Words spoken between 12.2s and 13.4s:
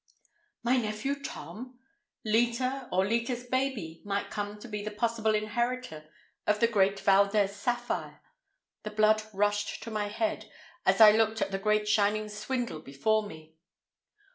swindle before